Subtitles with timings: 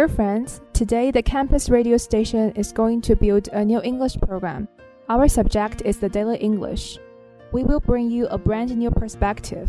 [0.00, 4.66] Dear friends, today the campus radio station is going to build a new English program.
[5.08, 6.98] Our subject is the daily English.
[7.52, 9.68] We will bring you a brand new perspective.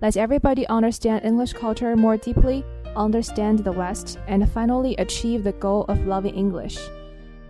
[0.00, 2.64] Let everybody understand English culture more deeply,
[2.94, 6.78] understand the West, and finally achieve the goal of loving English.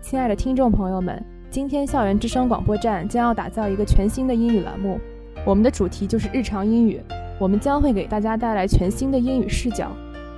[0.01, 4.99] 亲爱的听众朋友们，今天校园之声广播站将要打造一个全新的英语栏目，
[5.45, 7.01] 我们的主题就是日常英语。
[7.39, 9.91] 我们将会给大家带来全新的英语视角，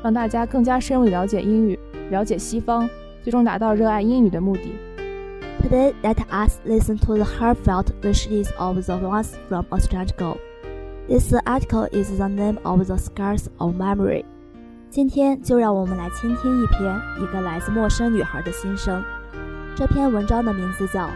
[0.04, 1.78] 让大家更加深入了解英语，
[2.10, 2.86] 了解西方，
[3.22, 4.74] 最终达到热爱英语的目的。
[5.62, 10.36] Today, let us listen to the heartfelt wishes of the ones from a strange girl.
[11.08, 14.26] This article is the name of the scars of memory.
[14.90, 19.02] 今天就让我们来倾听一篇一个来自陌生女孩的心声。
[19.74, 21.06] 这篇文章的名字叫《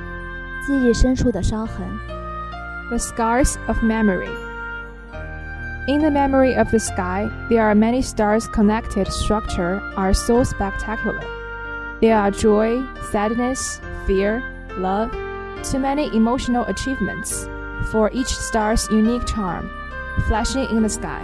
[0.67, 1.87] 记忆深处的伤痕》。
[2.89, 4.48] The scars of memory.
[5.88, 11.20] In the memory of the sky, there are many stars connected structure are so spectacular.
[12.00, 14.42] There are joy, sadness, fear,
[14.78, 15.12] love,
[15.62, 17.48] too many emotional achievements
[17.92, 19.70] for each star's unique charm,
[20.28, 21.22] flashing in the sky.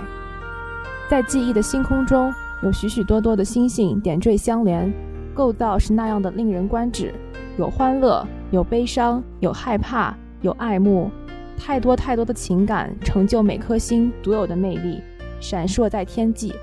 [1.10, 4.94] 在记忆的星空中，有许许多多的星星点缀相连，
[5.34, 7.14] 构造是那样的令人观止，
[7.58, 11.10] 有欢乐，有悲伤，有害怕，有爱慕。
[11.59, 15.01] 太多太多的情感成就每颗星独有的魅力，
[15.41, 16.55] 闪烁在天际。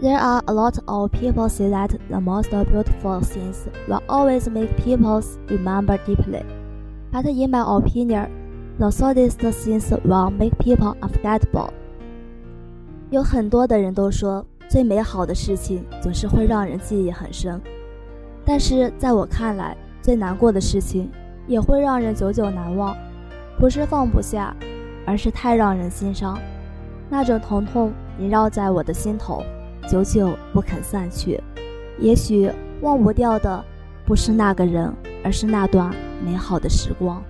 [0.00, 4.70] There are a lot of people say that the most beautiful things will always make
[4.76, 6.42] people remember deeply.
[7.12, 8.28] But in my opinion,
[8.78, 11.70] the saddest things will make people unforgettable.
[13.10, 17.60] 有很多的人都说，最美好的事情总是会让人记忆很深。
[18.44, 21.10] 但是在我看来，最难过的事情
[21.46, 22.96] 也会让人久久难忘。
[23.59, 24.55] 不是放不下，
[25.05, 26.37] 而是太让人心伤。
[27.09, 29.43] 那种疼痛萦绕在我的心头，
[29.87, 31.41] 久久不肯散去。
[31.99, 33.63] 也许忘不掉的
[34.05, 34.93] 不是那个人，
[35.23, 35.93] 而是那段
[36.23, 37.23] 美好的时光。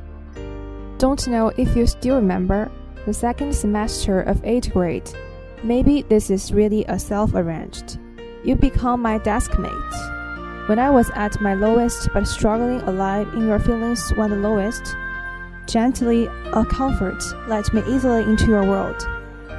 [0.98, 2.70] Don't know if you still remember
[3.04, 5.10] the second semester of eighth grade.
[5.64, 7.98] Maybe this is really a self-arranged.
[8.44, 9.72] You become my desk mate.
[10.68, 14.96] When I was at my lowest but struggling alive in your feelings when the lowest.
[15.70, 19.08] Gently, a comfort, let me easily into your world.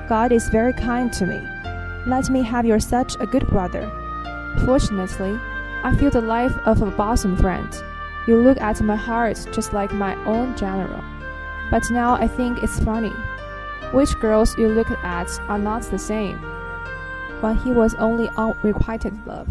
[0.08, 1.41] God is very kind to me.
[2.06, 3.91] Let me have you such a good brother.
[4.64, 5.38] Fortunately,
[5.82, 7.69] I feel the life of a bosom friend.
[8.26, 11.02] You look at my heart just like my own general.
[11.70, 13.12] But now I think it's funny.
[13.92, 16.38] Which girls you look at are not the same.
[17.41, 19.48] When he was only unrequited love.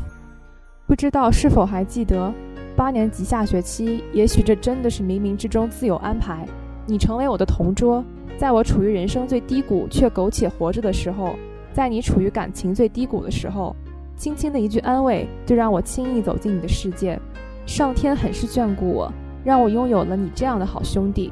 [0.88, 2.34] 不知道是否还记得
[2.81, 6.47] 八年级下学期，也许这真的是冥冥之中自有安排。
[6.87, 8.03] 你成为我的同桌，
[8.39, 11.37] 在我处于人生最低谷却苟且活着的时候，
[11.75, 13.77] 在你处于感情最低谷的时候，
[14.17, 17.21] 轻轻的一句安慰，就让我轻易走进你的世界。
[17.67, 19.13] 上天很是眷顾我，
[19.45, 21.31] 让我拥有了你这样的好兄弟，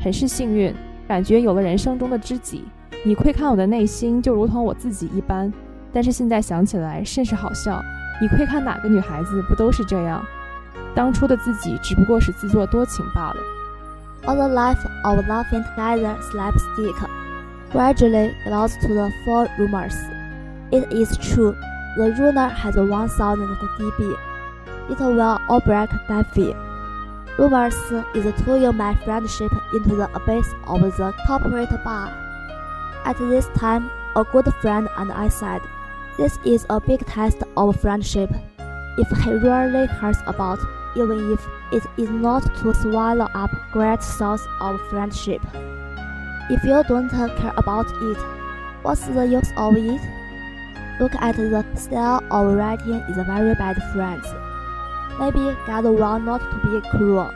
[0.00, 0.74] 很是幸运，
[1.06, 2.64] 感觉有了人生中的知己。
[3.04, 5.52] 你窥看我的内心，就如同我自己一般。
[5.92, 7.80] 但是现在想起来，甚是好笑。
[8.20, 10.20] 你窥看哪个女孩子，不都是这样？
[10.95, 13.37] 当初的自己只不过是自作多情罢了。
[14.25, 16.95] All the life of laughing together slapstick
[17.71, 19.95] gradually lost to the four rumors.
[20.71, 21.55] It is true,
[21.97, 24.15] the runner has 1000 dB.
[24.89, 26.55] It will all break Daffy.
[27.37, 27.75] Rumors
[28.13, 32.09] is throwing my friendship into the abyss of the corporate bar.
[33.05, 35.61] At this time, a good friend and I said,
[36.17, 38.29] This is a big test of friendship.
[38.97, 40.59] If he really cares about
[40.95, 41.41] even if
[41.71, 45.41] it is not to swallow up great source of friendship.
[46.49, 48.17] If you don't care about it,
[48.83, 50.01] what's the use of it?
[50.99, 54.27] Look at the style of writing is very bad friends.
[55.19, 57.31] Maybe God will not to be cruel.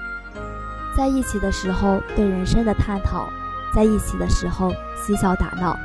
[0.96, 3.30] 在一起的时候对人生的探讨，
[3.74, 5.76] 在一起的时候嬉笑打闹，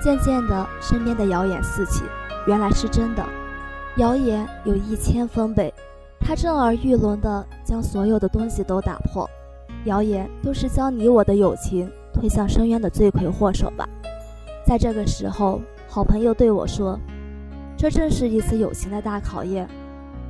[0.00, 2.04] 渐渐的身边的谣言四起，
[2.46, 3.24] 原来是真的。
[3.97, 5.73] 谣言有一千分贝。
[6.19, 9.29] 他震耳欲聋地将所有的东西都打破，
[9.85, 13.89] 谣言都是将你我的友情推向深渊的罪魁祸首吧。
[14.65, 15.59] 在这个时候，
[15.89, 16.97] 好朋友对我说
[17.75, 19.67] ：“这正是一次友情的大考验。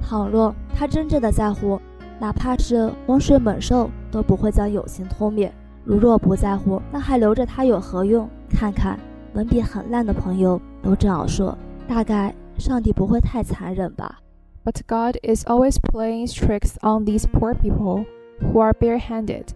[0.02, 1.80] 倘若他真正的在乎，
[2.20, 5.50] 哪怕是洪水猛兽都不会将友情吞灭；
[5.84, 8.28] 如若不在乎，那还留着他有何用？
[8.50, 8.98] 看看
[9.34, 11.56] 文笔很烂的朋友都这样说，
[11.88, 14.22] 大概上帝不会太残忍吧。”
[14.64, 18.06] But God is always playing tricks on these poor people
[18.40, 19.48] who are barehanded,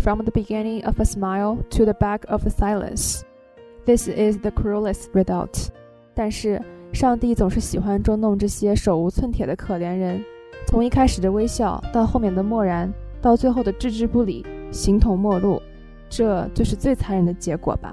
[0.00, 3.20] from the beginning of a smile to the back of a silence.
[3.84, 5.68] This is the cruelest result.
[6.14, 6.60] 但是
[6.92, 10.24] 上帝总是喜欢捉弄这些手无寸铁的可怜人，
[10.66, 15.60] 从一开始的微笑，到后面的漠然，到最后的置之不理、形同陌路，
[16.08, 17.92] 这就是最残忍的结果吧。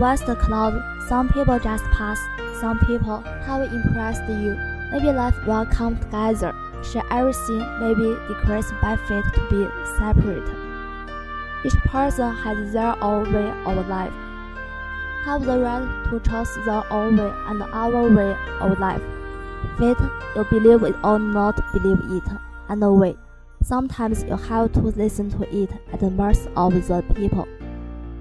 [0.00, 2.18] West cloud, some people just pass,
[2.58, 4.56] some people have impressed you.
[4.90, 9.68] Maybe life will come together, share everything, maybe decreased by fate to be
[9.98, 10.48] separate.
[11.66, 14.12] Each person has their own way of life.
[15.26, 19.02] Have the right to choose their own way and our way of life.
[19.78, 19.98] Fate,
[20.34, 22.32] you believe it or not believe it,
[22.70, 23.18] and the way.
[23.62, 27.46] Sometimes you have to listen to it at the mercy of the people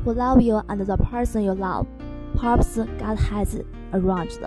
[0.04, 1.88] who love you and the person you love.
[2.36, 3.60] Perhaps God has
[3.94, 4.40] arranged.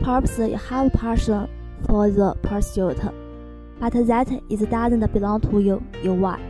[0.00, 1.48] Perhaps you have passion
[1.86, 2.98] for the pursuit,
[3.78, 5.84] but that is doesn't belong to you.
[6.02, 6.40] You why?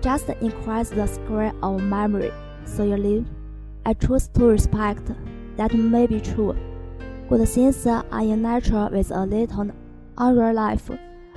[0.00, 2.32] Just increase the scale of memory,
[2.64, 3.26] so you live.
[3.84, 5.10] I choose to respect.
[5.56, 6.56] That may be true.
[7.28, 9.70] Good things are in nature with a little
[10.16, 10.90] unreal life.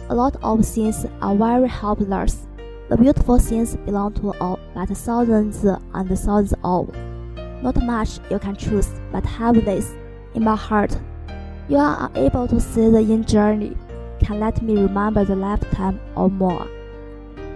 [0.09, 2.47] A lot of things are very helpless.
[2.93, 6.89] The beautiful things belong to all, but thousands and thousands of.
[7.63, 9.95] Not much you can choose, but have this
[10.35, 10.95] in my heart.
[11.67, 13.75] You are unable to see the in journey,
[14.19, 16.67] can let me remember the lifetime or more.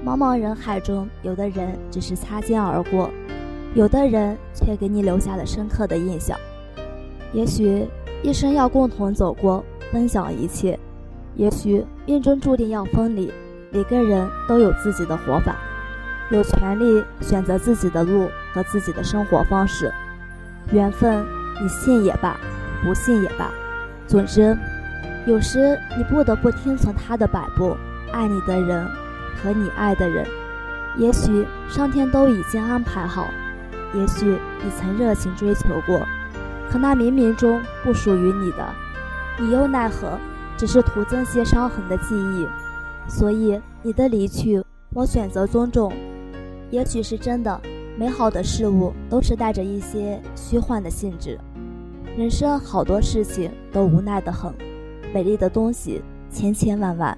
[0.03, 3.11] 茫茫人海中，有的人只是擦肩而过，
[3.75, 6.35] 有的人却给你留下了深刻的印象。
[7.31, 7.85] 也许
[8.23, 10.79] 一生要共同走过，分享一切；
[11.35, 13.31] 也许命中注定要分离。
[13.69, 15.55] 每个人都有自己的活法，
[16.31, 19.93] 有权利选择自己的路和自己的生活方式。
[20.71, 21.25] 缘分，
[21.61, 22.37] 你信也罢，
[22.81, 23.51] 不信也罢，
[24.07, 24.57] 总之，
[25.25, 27.75] 有时你不得不听从他的摆布。
[28.13, 28.87] 爱你的人
[29.35, 30.25] 和你爱的人，
[30.95, 33.27] 也许上天都已经安排好，
[33.93, 36.07] 也许你曾热情追求过，
[36.71, 38.65] 可那冥冥中不属于你的，
[39.37, 40.17] 你又奈何？
[40.55, 42.47] 只是徒增些伤痕的记忆。
[43.07, 44.61] 所以你的离去，
[44.93, 45.91] 我选择尊重。
[46.69, 47.61] 也许是真的，
[47.97, 51.39] 美好的事物都是带着一些虚幻的性质。
[52.17, 54.53] 人生好多事情都无奈的很，
[55.13, 57.17] 美丽的东西千千万万，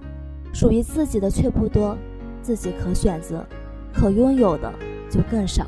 [0.53, 1.97] 属于自己的却不多，
[2.41, 3.45] 自己可选择、
[3.93, 4.71] 可拥有的
[5.09, 5.65] 就更少。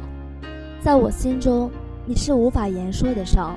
[0.82, 1.72] 在我心中，
[2.06, 3.56] 你是无法言说的伤，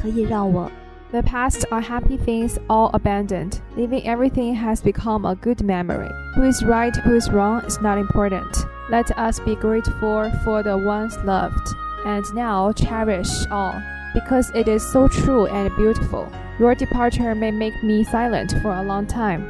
[0.00, 0.70] 可以让我。
[1.12, 3.60] The past are happy things all abandoned.
[3.76, 6.08] Leaving everything has become a good memory.
[6.36, 8.56] Who is right, who is wrong is not important.
[8.90, 11.74] Let us be grateful for the ones loved,
[12.06, 13.74] and now cherish all,
[14.14, 16.30] because it is so true and beautiful.
[16.60, 19.42] Your departure may make me silent for a long time,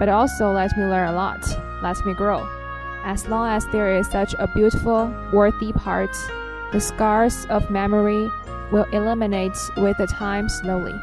[0.00, 1.46] but also let me learn a lot,
[1.84, 2.48] let me grow.
[3.04, 6.10] As long as there is such a beautiful, worthy part,
[6.72, 8.28] the scars of memory
[8.72, 10.94] will eliminate with the time slowly。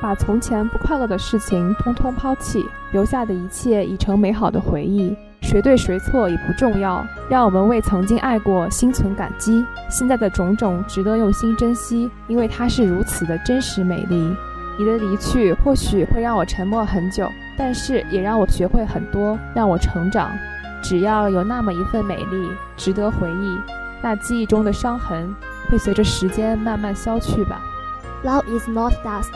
[0.00, 5.16] 把从前不快乐的事情通通抛弃，留下的一切已成美好的回忆。
[5.40, 9.64] 谁对谁错已不重要，让我们为曾经爱过心存感激。
[9.88, 14.34] 现在的种种值得用心珍惜，因为它是如此的真实美丽。
[14.78, 20.30] 你的离去或许会让我沉默很久，但是也让我学会很多，让我成长。
[20.82, 23.58] 只要有那么一份美丽，值得回忆，
[24.02, 25.32] 那记忆中的伤痕。
[25.71, 27.61] 会随着时间慢慢消去吧。
[28.23, 29.31] Love is not dust,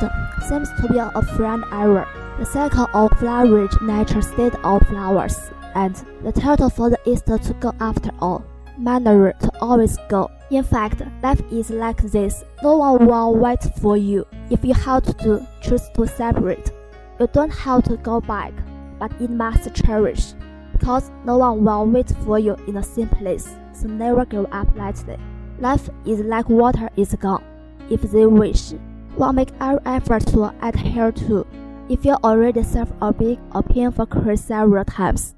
[0.50, 2.05] seems to be a friend error.
[2.39, 5.38] The cycle of flowerage nature state of flowers,
[5.75, 8.41] and the turtle for the Easter to go after all,
[8.77, 10.31] manner to always go.
[10.50, 12.43] In fact, life is like this.
[12.63, 14.25] No one will wait for you.
[14.50, 16.71] If you have to choose to separate,
[17.19, 18.51] you don't have to go back,
[19.00, 20.33] but it must cherish,
[20.71, 23.48] because no one will wait for you in the same place.
[23.74, 25.17] So never give up lightly.
[25.60, 27.42] Life is like water is gone.
[27.90, 28.72] If they wish,
[29.16, 31.46] one make every effort to adhere to.
[31.88, 35.34] If you already suffered a big or painful cruise several times,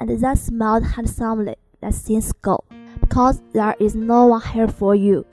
[0.00, 2.64] and then smiled handsomely, let things go,
[3.00, 5.24] because there is no one here for you.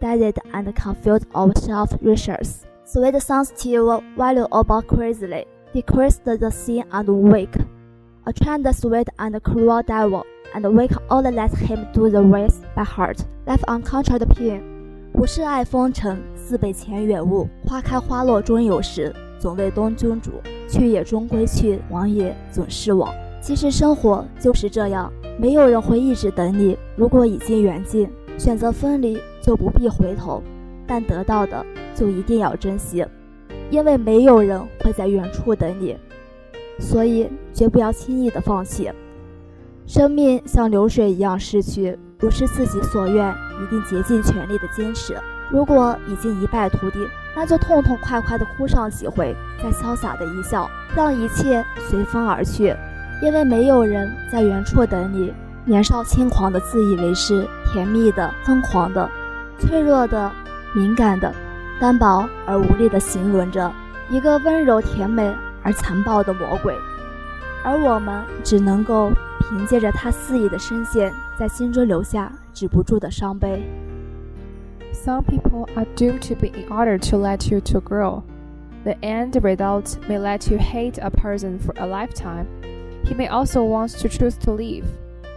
[0.00, 2.66] Dazed and confused of self-reassurance.
[2.84, 7.54] Sweet sensitive value about crazily, decreased the sin and weak,
[8.28, 12.56] A trend sweet and cruel devil and we can only let him do the race
[12.74, 14.60] by heart, left uncontrolled pain.
[15.12, 17.48] 不是爱风尘，似被前远物。
[17.64, 20.32] 花开花落终有时，总为东君主。
[20.68, 23.12] 去也终归去，往也总是往。
[23.40, 26.76] 其实生活就是这样，没有人会一直等你。
[26.94, 30.42] 如果已经缘尽，选择分离就不必回头，
[30.86, 31.64] 但得到的
[31.94, 33.04] 就一定要珍惜，
[33.70, 35.96] 因为没有人会在远处等你。
[36.78, 38.90] 所以绝不要轻易的放弃。
[39.88, 45.16] 生命像流水一样逝去，不是自己所愿，一定竭尽全力的坚持。
[45.48, 52.76] 如果已经一败涂地，那就痛痛快快的哭上几回，再潇洒的一笑，让一切随风而去。
[53.22, 55.32] 因为没有人在原处等你。
[55.64, 59.10] 年少轻狂的自以为是，甜蜜的、疯狂的、
[59.58, 60.30] 脆弱的、
[60.74, 61.34] 敏感的，
[61.80, 63.72] 单薄而无力的形容着
[64.10, 66.74] 一个温柔甜美而残暴的魔鬼，
[67.64, 69.10] 而我们只能够
[69.49, 73.63] 凭借着他肆意的声线，在心中留下止不住的伤悲。
[74.93, 78.23] Some people are doomed to be in order to let you to grow.
[78.83, 82.47] The end result may let you hate a person for a lifetime.
[83.03, 84.85] He may also want to choose to leave.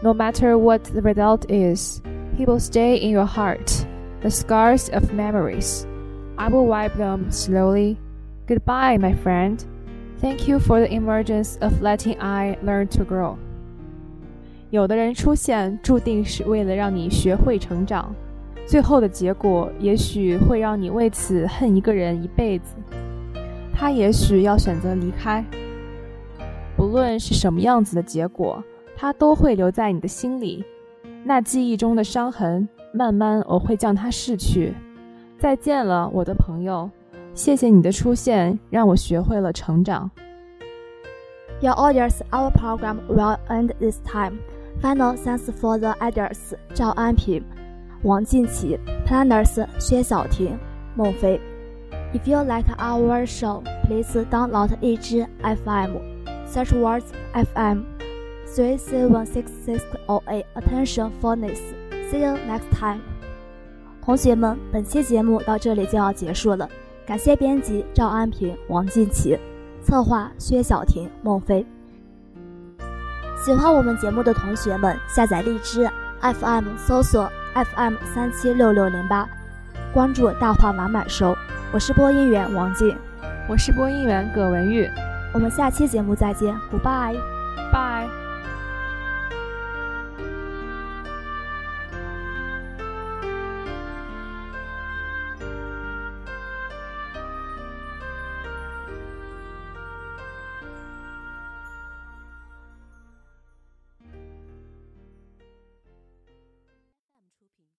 [0.03, 2.03] No matter what the result is,
[2.37, 3.87] he will stay in your heart,
[4.21, 5.87] the scars of memories.
[6.37, 7.99] I will wipe them slowly.
[8.47, 9.65] Goodbye, my friend.
[10.21, 13.39] Thank you for the emergence of letting I learn to grow.
[14.72, 18.16] 有的人出现，注定是为了让你学会成长，
[18.66, 22.76] 最后的结果也许会让你为此恨一个人一辈子。
[23.74, 25.44] 他也许要选择离开。
[26.78, 28.64] 不论是什么样子的结果，
[28.96, 30.64] 他都会留在你的心里。
[31.26, 34.74] 那记忆中的伤痕，慢慢我会将它逝去。
[35.38, 36.90] 再见了，我的朋友，
[37.34, 40.10] 谢谢你的出现，让我学会了成长。
[41.60, 44.38] Your audience, our program will end this time.
[44.82, 46.56] Final thanks for the ideas.
[46.74, 47.44] 赵安平、
[48.04, 50.58] 王静琪，Planners 薛晓婷、
[50.96, 51.40] 孟非。
[52.14, 56.00] If you like our show, please download 荔枝 FM.
[56.52, 57.84] Search words FM
[58.48, 60.46] 37668.
[60.56, 61.60] Attention for this.
[62.12, 63.02] See you next time.
[64.04, 66.68] 同学们，本期节目到这里就要结束了。
[67.06, 69.38] 感谢编辑赵安平、王静琪，
[69.84, 71.66] 策划薛晓婷、孟非。
[73.44, 75.90] 喜欢我们节目的同学们，下载荔枝
[76.22, 79.28] FM，搜索 FM 三七六六零八，
[79.92, 81.36] 关注大话满满收。
[81.72, 82.96] 我是播音员王静，
[83.50, 84.88] 我是播音员葛文玉。
[85.34, 87.41] 我们下期节目再见，Goodbye。